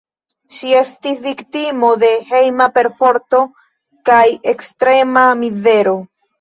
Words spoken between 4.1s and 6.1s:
kaj ekstrema mizero.